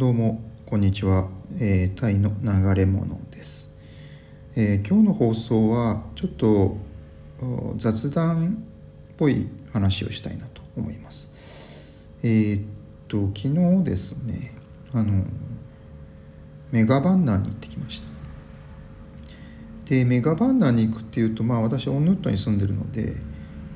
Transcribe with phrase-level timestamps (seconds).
[0.00, 1.28] どうもこんにちは、
[1.60, 3.70] えー、タイの流れ者です、
[4.56, 6.78] えー今日の放送はちょっと
[7.76, 8.64] 雑談
[9.12, 11.30] っぽい話をしたいなと思います。
[12.22, 12.66] えーっ
[13.08, 14.54] と昨日ですね
[14.94, 15.22] あの
[16.70, 18.08] メガバンナーに行ってきました。
[19.84, 23.16] でメガバンナーに行くっていうとまあ私オンヌットに住んでるので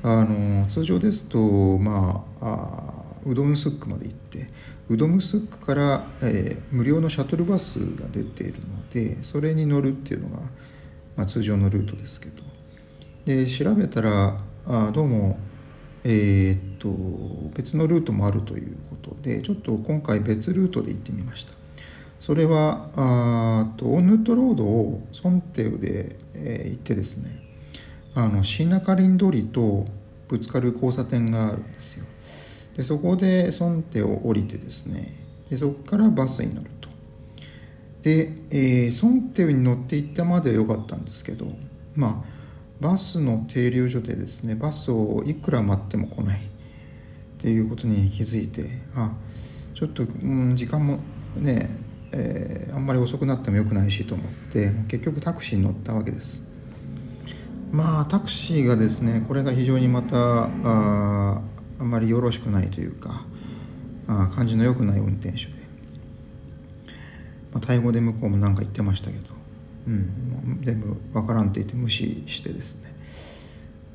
[0.01, 4.47] あの通常ですとまああうどんスックまで行って
[4.87, 10.41] うどんスックから、えー無料のシャトルバスが出ているのでそれに乗るっていうのが、
[11.15, 12.43] まあ、通常のルートですけど。
[13.25, 15.39] で調べたらあどうも
[16.03, 16.89] えーっと
[17.55, 21.53] 別のルートもあるということでちょっと今回別ルートで行ってみました。
[22.19, 27.41] それはあとオンヌットロードをソンテウで、えー行ってですね
[28.13, 29.85] あの新中林通りと
[30.27, 32.05] ぶつかる交差点があるんですよ。
[32.75, 35.13] でそこでソンテを降りてですね
[35.49, 36.89] でそこからバスに乗ると。
[38.01, 41.47] で、えーソンテに乗って行ったまでは良かったんですけど
[41.95, 42.35] まあ
[42.79, 46.39] バスの停留所でですねバスをいくら待っても来ない。
[46.39, 49.11] っていうことに気づいてあ
[49.75, 50.99] ちょっと、うん、時間も
[51.35, 51.69] ね、
[52.11, 56.43] えーあんまり遅くなってもよくないしと思って結局タクシーに乗ったわけです。
[57.71, 61.41] まあタクシーがですねこれが非常にまたあ
[61.79, 63.23] あんまりよろしくないというか
[64.07, 65.53] あ感じの良くない運転手で、
[67.51, 69.23] まあ、タイ語で向こうも何か言ってましたけど、
[69.87, 69.95] うん、
[70.31, 72.93] もう全部わからんって言って無視してですね。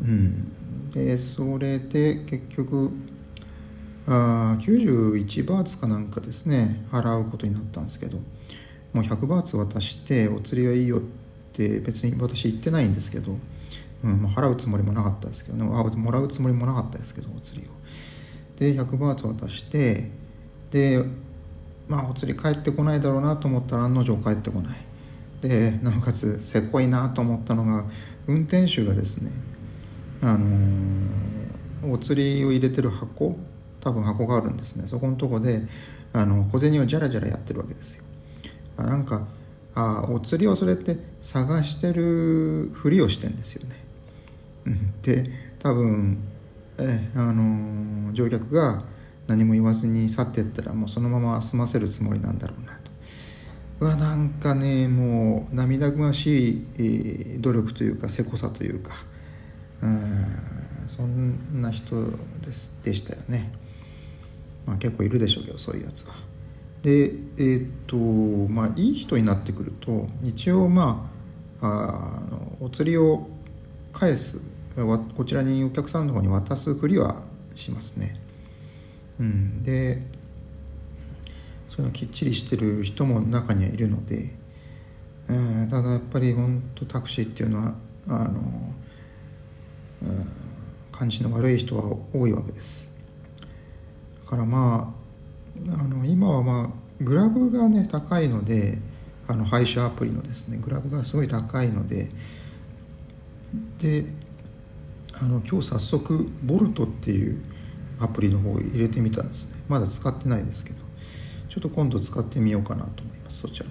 [0.00, 0.90] うん。
[0.90, 2.90] でそれで結局
[4.06, 8.18] あ91バーツかなんかですね払うことになったんですけど
[8.92, 11.00] もう100バーツ渡してお釣りはいいよっ
[11.52, 13.36] て別に私言ってないんですけど、
[14.02, 17.70] うんまあ、払うつもりもなかったですけどねあもらうつもりもなかったですけどお釣りを。
[18.58, 20.10] で100バーツ渡して
[20.70, 21.02] で
[21.88, 24.76] まあお釣り返ってこないだろうなと思ったら案の定返ってこない。
[25.40, 27.84] でなおかつせこいなと思ったのが
[28.26, 29.32] 運転手がですね
[30.22, 31.30] あのー
[31.82, 33.38] お釣りを入れてる箱
[33.80, 34.86] 多分箱があるんですね。
[34.86, 35.62] そこのとこで
[36.12, 38.04] あの小銭をジャラジャラやってるわけですよ。
[38.76, 39.26] あなんか
[39.74, 43.76] あお釣りをそれって探してるふりをしてんですよね。
[45.02, 46.18] で多分
[46.78, 48.82] えあの乗客が
[49.26, 52.90] 何も言わずに去ってったらもうそのまま済ませるつもりなんだろうなと。
[53.80, 58.92] うわなんかねもう涙ぐましい、えー努力というかせこさというか
[59.82, 62.04] うんそんな人
[62.42, 63.50] ですでしたよね、
[64.66, 66.14] まあ、結構いるでしょうけどそういうやつは。
[66.82, 67.96] でえーっと
[68.52, 71.10] まあいい人になってくると一応ま
[71.60, 73.28] ああのお釣りを
[73.92, 74.40] 返す
[74.76, 77.22] こちらにお客さんの方に渡すふりは
[77.54, 78.20] しますね。
[79.18, 79.62] うん。
[79.62, 80.02] で
[81.68, 84.36] そういうのきっちりしてる人も中にはいるので、
[85.28, 87.74] うん、ただやっぱり本当タクシーっていうのは
[88.08, 88.40] あの、
[90.02, 90.26] うん、
[90.90, 92.90] 感じの悪い人は多いわけです。
[94.24, 94.94] だからま
[95.68, 96.70] ああの今はまあ
[97.02, 98.78] グラブがね高いので
[99.26, 102.10] あの配車アプリのですねグラブがすごい高いので
[103.78, 104.06] で
[105.20, 107.42] あの今日早速ボルトっていう
[107.98, 109.52] アプリの方を入れてみたんですね。
[109.68, 110.90] まだ使ってないですけど。
[111.50, 113.66] ちょっと今度使ってみようかなと思いますそちら。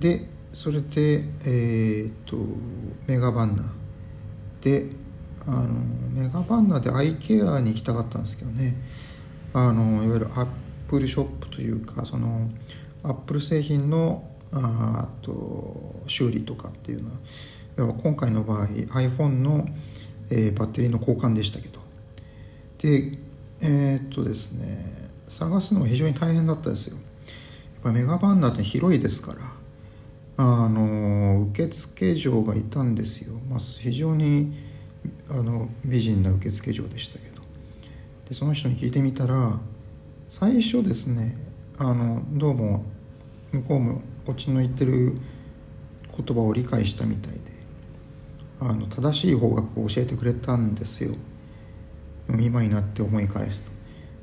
[0.00, 2.36] でそれでえーっと
[3.06, 3.72] メガバンナ
[4.60, 4.90] で
[5.46, 5.68] あの
[6.10, 8.74] メガバンナでアイケアに行きたかったんですけどね。
[9.54, 10.46] あのいわゆるアッ
[10.88, 12.50] プルショップというかその
[13.04, 17.16] アップル製品のあと修理とかっていうのは
[17.76, 19.66] 今回の場合 iPhone の、
[20.30, 21.80] えーバッテリーの交換でしたけど。
[22.78, 23.18] で
[23.60, 26.96] えーっとですね探すのが非常に大変だったですよ。
[26.96, 27.00] や
[27.80, 29.40] っぱメガバンナーって広いですから。
[30.38, 34.52] あの受付嬢がいたんですよ、まあ、非常に
[35.30, 37.42] あの美人な受付嬢でしたけど。
[38.28, 39.58] でその人に聞いてみたら
[40.28, 41.36] 最初ですね
[41.78, 42.84] あのどうも
[43.52, 45.16] 向こうもこっちの言ってる
[46.16, 47.45] 言葉を理解したみたいで。
[48.60, 51.14] あの正しい方角を教えてくれたんですよ。
[52.40, 53.70] 今になって思い返すと。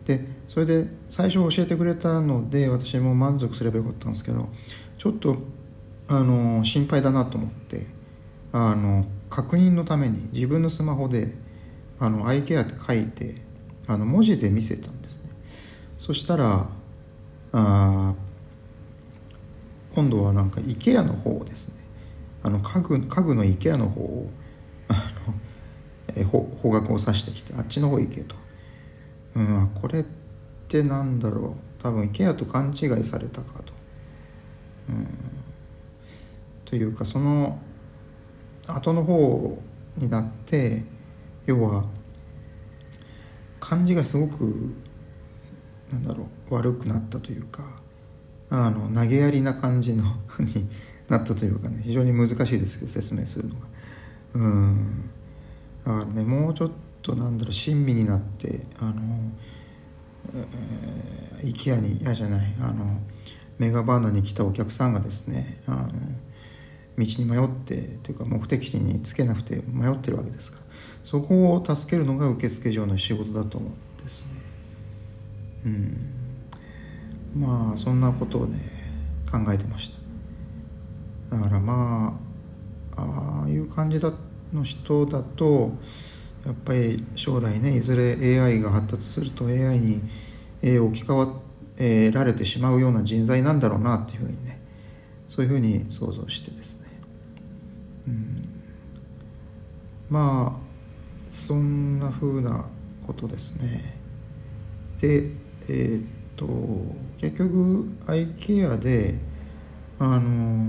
[0.06, 4.50] でそれで最初教えてくれたので私も満足すればよかったんですけど
[4.98, 5.38] ちょっと
[6.08, 7.88] あの心配だなと思って
[8.52, 11.34] あの確認のために自分のスマホで
[12.00, 13.42] 「あのアイケア」って書いて
[13.88, 15.24] あの文字で見せたんですね。
[15.98, 16.70] そしたら
[17.54, 18.14] あ
[19.96, 21.76] 今度はなんか IKEA の方ですね。
[22.44, 24.30] あの家具家具の IKEA の方を
[24.90, 25.34] あの、
[26.16, 28.36] え方角を指してきてあっちの方行けと、
[29.36, 30.06] うん、これっ
[30.68, 31.82] てなんだろう。
[31.82, 33.74] 多分 IKEA と勘違いされたかと。
[34.90, 35.08] うん。
[36.66, 37.60] というかその
[38.68, 39.62] 後の方
[39.98, 40.84] になって
[41.46, 41.86] 要は
[43.60, 44.74] 感じがすごく
[45.92, 47.64] なんだろう悪くなったというか
[48.50, 50.04] あの投げやりな感じの
[50.40, 50.68] に
[51.14, 53.62] なったというかね非常に難しいですけど説明するのが。
[54.34, 55.10] うん。
[55.86, 56.72] だからねもうちょっ
[57.02, 58.94] となんだろう親身になってあの、
[61.42, 63.00] えー、IKEA に嫌じゃないあの
[63.60, 65.88] メガバーナに来たお客さんがですねあの
[66.98, 70.58] 道に迷ってというか目的地につけなくて迷ってるわけですか。
[70.58, 70.64] ら
[71.04, 74.32] そこを助けるのが受付嬢の仕事だと思うんですね。
[75.66, 77.42] うん。
[77.42, 78.58] まあそんなことをね
[79.32, 80.03] 考えてました。
[81.34, 82.20] だからま
[82.96, 84.14] あああいう感じだ
[84.54, 85.72] の人だと
[86.46, 90.02] やっぱり将来ねいずれ AI が発達すると AI に、
[90.62, 91.34] えー、置き換わ
[91.78, 94.60] えられてしまうような人材なんだろうなっていうふうにね
[95.28, 96.88] そういうふうに想像してですね、
[98.08, 98.50] うん、
[100.10, 100.64] まあ
[101.32, 102.66] そんなふうな
[103.08, 103.98] ことですね。
[105.02, 105.32] で
[105.68, 106.06] えー、っ
[106.36, 106.46] と
[107.20, 109.16] 結局 IKEA で
[110.06, 110.66] あのー、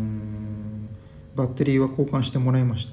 [1.34, 2.92] バッテリーは交換してもらいました。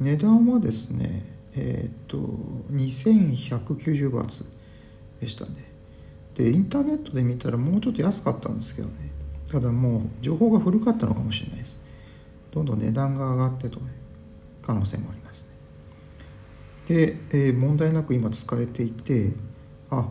[0.00, 2.18] 値段はですねえー、っと
[2.72, 4.44] 2190バーツ
[5.20, 5.52] でしたね
[6.34, 6.50] で。
[6.50, 9.10] インターネットで見たらもうちょっと安かったんですけどね。
[9.50, 11.78] ただもう情報が古かったのかもしれないです。
[12.52, 13.80] どんどん値段が上がってと
[14.62, 15.46] 可能性もあります
[16.88, 16.94] ね。
[16.94, 19.32] で、えー、問題なく今使えていて
[19.90, 20.08] あ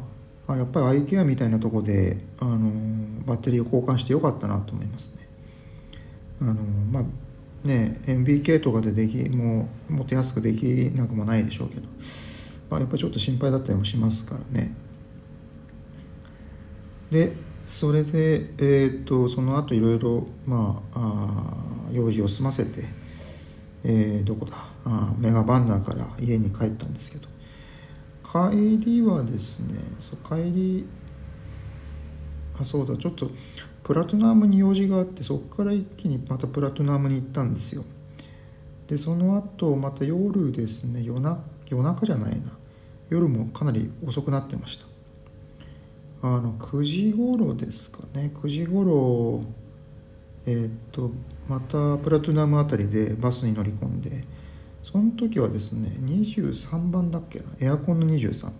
[0.47, 5.27] あやっぱり IKEA みたいなとこで、あの、バッテリーを交換してよかったなと思いますね。
[6.41, 6.53] あの、
[6.91, 7.03] まあ
[7.63, 10.63] ね MBK とかでできもうもっと安くでき
[10.95, 11.81] なくもないでしょうけど、
[12.69, 14.73] まあ、やっぱりちょっと心配だったりもしますからね。
[17.11, 17.33] で
[17.65, 22.85] それで、えーと、その後いろいろまああ用事を済ませて、
[23.83, 27.27] えー、どこだあメガバンナーから家に帰ったんですけど。
[28.27, 30.85] 帰りはですねそう帰り
[32.59, 33.31] あそうだちょっと
[33.83, 37.85] プラトナムに用事があってそこから一気にまたプラトナムに行ったんですよ。
[38.87, 41.39] でその後また夜ですね夜な
[41.69, 42.57] 夜中じゃないな。
[43.09, 44.85] 夜もかなり遅くなってました。
[46.21, 48.31] あの9時頃ですかね。
[48.35, 49.41] 9時頃
[50.45, 51.11] えー、っと
[51.47, 54.25] またプラトナム辺りでバスに乗り込んで
[54.89, 58.53] その時はですね23番だっけなエアコンの23番。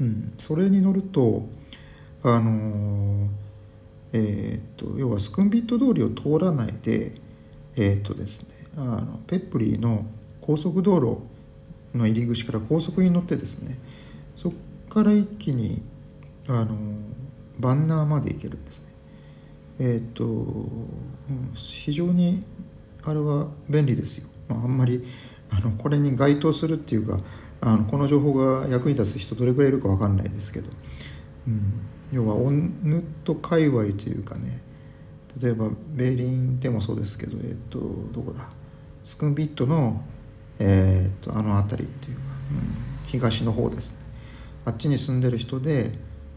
[0.00, 1.46] うんそれに乗ると
[2.22, 3.28] あのー、
[4.12, 7.12] えー、っと要はスクンビット通りを通らないで
[7.76, 10.06] えー、っとですねあのペップリーの
[10.40, 11.18] 高速道路
[11.96, 13.78] の入り口から高速に乗ってですね
[14.36, 14.56] そこ
[14.88, 15.82] から一気に
[16.48, 16.76] あの
[17.58, 18.86] バンナーまで行けるんですね。
[19.78, 22.42] えっ、と、うん、非常に
[23.02, 25.04] あれは便利ですよ、まあ、あんまり
[25.50, 27.18] あのこれに該当するっていうか
[27.60, 30.68] あのこの情報が役に立つ人どれくらいいるか分かんないですけど、
[31.48, 31.80] うん、
[32.12, 34.60] 要はオンヌット界隈というかね
[35.40, 37.78] 例えばベーリンでもそうですけどえっ、と
[38.12, 38.48] どこだ？
[39.04, 40.02] スクンビットの、
[40.58, 43.96] えー、とあの辺りっていうか、うん、東の方ですね。
[44.64, 45.92] あっちに住んでる人で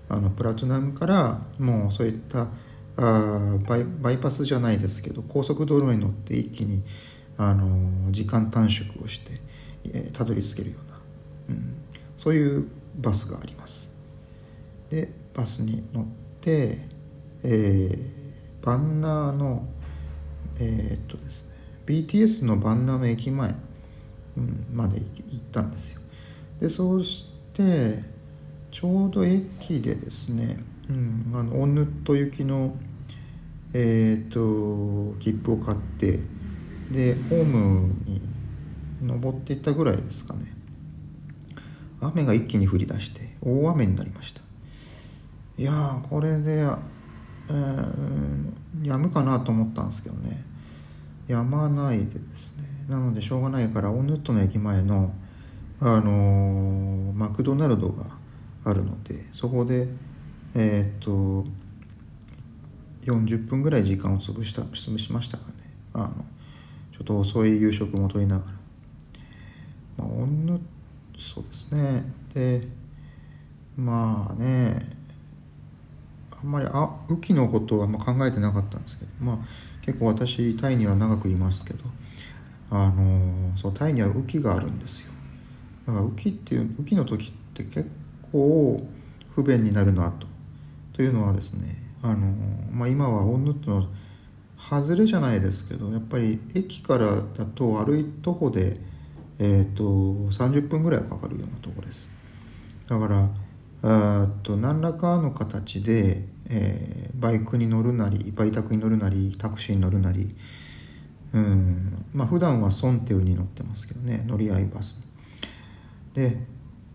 [0.10, 2.48] あのプラトナムからもうそういった
[2.96, 6.84] あバイバイパスじゃないですけど高速道路に乗って一気に
[7.38, 10.78] あの時間短縮をして、たどり着けるよ
[11.48, 11.76] うな、うん、
[12.18, 13.92] そういうバスがあります。
[14.90, 16.06] でバスに乗っ
[16.42, 16.80] て、
[17.44, 19.68] えー、バンナーの
[20.60, 21.54] えー、っとですね
[21.86, 23.56] BTS のバンナーの駅前、
[24.38, 26.02] うん、まで行ったんですよ。
[26.60, 28.04] でそうして
[28.72, 30.58] ちょうど駅でですね、
[30.90, 32.76] うん、あのオンヌット行きの
[33.74, 36.20] えっ、と切符を買って
[36.92, 38.22] でホームに
[39.02, 40.54] 登っていったぐらいですかね。
[42.02, 44.42] 雨が一気に降り出して大雨になりました。
[45.58, 46.68] いやこれで、
[47.50, 50.44] えー、やむかなと思ったんですけどね。
[51.28, 52.64] やまないでですね。
[52.90, 55.14] なのでしょうがないからオンヌットの駅前の
[55.80, 58.06] あのー、マクドナルドが
[58.64, 59.88] あるのでそこで
[60.56, 61.46] えー、っと
[63.06, 65.54] 40分ぐらい時間を潰した潰しましたかね。
[65.94, 68.52] あのょっと遅い夕食もとりながら。
[69.98, 70.60] まあおんぬ
[71.18, 72.04] そうですね。
[72.34, 72.68] で
[73.78, 74.80] まあね
[76.32, 79.12] あんまりあ雨季のことはあま考えてなかったんですけど。
[79.22, 79.38] まあ
[79.82, 81.84] 結構私タイには長くいますけど。
[82.72, 85.12] あのそうタイには雨季があるんですよ。
[85.86, 87.88] だから雨季っていう雨季の時って結
[88.32, 88.84] 構
[89.36, 90.26] 不便になるなと。
[90.94, 92.34] というのはですねあの、
[92.72, 93.88] まあ、今はオンヌットの
[94.70, 98.80] 外れじゃないですけどやっぱり駅からだと歩い徒歩で、
[99.40, 102.10] えーと、30分ぐらいかかるようなとこです。
[102.88, 103.30] だから
[103.84, 110.34] あと何らかの形で、えー、バイクに乗るなりバイタクに乗るなりタクシーに乗るなり
[111.34, 114.98] うんまあ普段はソンテウに乗ってますけどね乗り合いバス。
[116.14, 116.38] で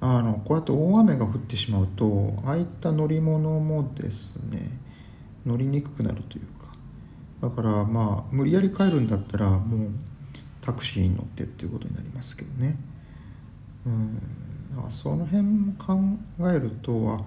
[0.01, 4.71] あのこうやって大雨が降ってしまうとああいった乗り物もですね
[5.45, 6.58] 乗りにくくなるというか
[7.41, 9.91] だからまあ無理やり帰るんだったらもう
[10.61, 12.77] タクシーに乗ってっていうことになりますけどね。
[13.87, 14.21] うん。
[14.91, 15.99] その辺も考
[16.51, 17.25] えるとあ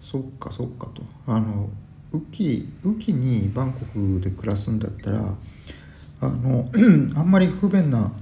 [0.00, 1.02] そっかそっかと。
[1.26, 1.70] あの
[2.12, 5.34] 雨季雨季にバンコクで暮らすんだったら
[6.20, 6.68] あの
[7.16, 8.12] あんまり不便な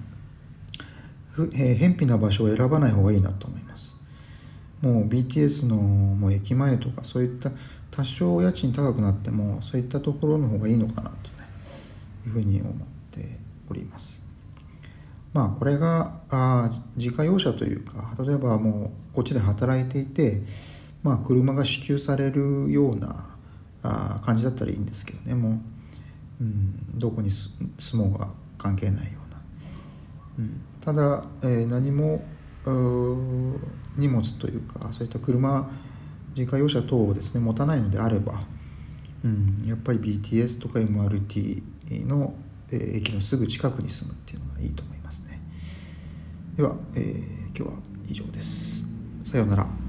[1.55, 3.97] えー、偏僻な場所を選ばない方がいいなと思います。
[4.83, 7.53] もう BTS のもう駅前とかそういった
[7.93, 11.47] 多少家賃高くなってもそういったところの方がいいのかなとね
[12.27, 12.75] いうふうに思っ
[13.13, 13.39] て
[13.71, 14.23] おります。
[15.33, 20.43] まあこれがあ自家用車というか例えばもうこっちで働いていて
[21.03, 23.27] まあ車が支給されるような
[23.83, 25.53] あ感じだったらいいんですけどねもう、
[26.43, 27.57] うん、どこに住
[27.95, 29.43] もうが関係ないような、
[30.39, 32.25] うん、ただ、えー、何も
[33.97, 35.69] 荷物というかそういった車
[36.37, 38.43] 自家用車等をですね持たないのであれば、
[39.25, 42.35] うん、やっぱり BTS とか MRT の、
[42.71, 45.41] えー、駅のすぐ近くに住むっていうのがいいと思いますね。
[46.57, 47.73] では、えー、今日は
[48.09, 48.87] 以上です。
[49.25, 49.82] さようなら。